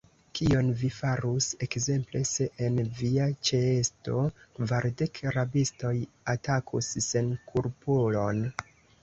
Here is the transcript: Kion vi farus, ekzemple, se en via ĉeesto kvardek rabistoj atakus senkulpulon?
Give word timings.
Kion 0.37 0.69
vi 0.77 0.87
farus, 0.93 1.49
ekzemple, 1.65 2.21
se 2.29 2.47
en 2.67 2.79
via 3.01 3.27
ĉeesto 3.51 4.17
kvardek 4.57 5.21
rabistoj 5.37 5.93
atakus 6.35 6.91
senkulpulon? 7.11 8.43